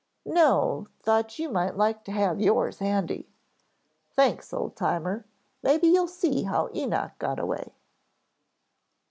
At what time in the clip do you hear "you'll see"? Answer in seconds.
5.89-6.41